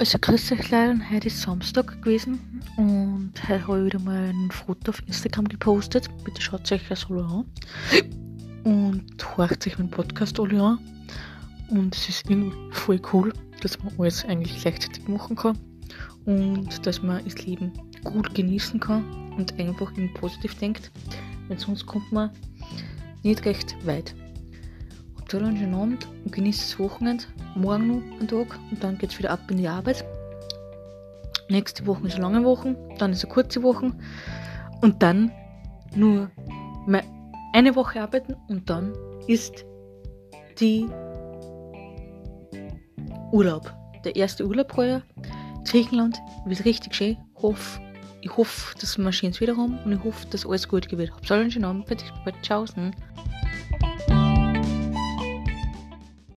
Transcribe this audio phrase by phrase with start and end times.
[0.00, 4.50] Also grüß euch Leute, heute ist Samstag gewesen und heute habe ich wieder mal ein
[4.50, 6.08] Foto auf Instagram gepostet.
[6.24, 7.44] Bitte schaut euch das alle an
[8.64, 10.78] und horcht euch meinen Podcast alle an.
[11.70, 15.56] Und es ist irgendwie voll cool, dass man alles eigentlich gleichzeitig machen kann
[16.24, 17.72] und dass man das Leben
[18.02, 19.04] gut genießen kann
[19.36, 20.90] und einfach positiv denkt,
[21.46, 22.30] weil sonst kommt man
[23.22, 24.12] nicht recht weit.
[25.34, 27.24] Alle einen schönen Abend und genießt das Wochenende.
[27.56, 30.04] Morgen noch einen Tag und dann geht es wieder ab in die Arbeit.
[31.48, 33.90] Nächste Woche ist eine lange Woche, dann ist eine kurze Woche
[34.80, 35.32] und dann
[35.96, 36.30] nur
[37.52, 38.92] eine Woche arbeiten und dann
[39.26, 39.64] ist
[40.60, 40.86] die
[43.32, 43.74] Urlaub.
[44.04, 45.02] Der erste Urlaub heuer.
[45.66, 47.16] Griechenland wird richtig schön.
[47.42, 47.80] Hoff,
[48.20, 51.10] ich hoffe, dass wir schönes wieder haben und ich hoffe, dass alles gut geht.
[51.10, 51.86] Habt einen schönen Abend.
[52.42, 52.64] Ciao.